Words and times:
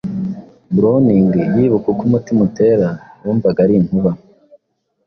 Browning 0.75 1.31
yibuka 1.55 1.87
uko 1.93 2.03
umutima 2.09 2.41
utera 2.47 2.89
wumvaga 3.23 3.59
ari 3.65 3.73
“inkuba 3.79 4.11